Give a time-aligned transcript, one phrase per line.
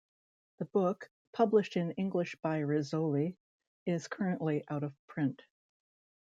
[0.57, 3.35] The book, published in English by Rizzoli,
[3.85, 5.43] is currently out of print.